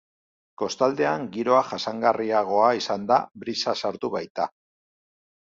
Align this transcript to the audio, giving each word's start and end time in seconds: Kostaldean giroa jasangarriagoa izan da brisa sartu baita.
Kostaldean 0.61 1.27
giroa 1.35 1.59
jasangarriagoa 1.73 2.71
izan 2.79 3.05
da 3.13 3.21
brisa 3.45 3.79
sartu 3.83 4.15
baita. 4.17 4.49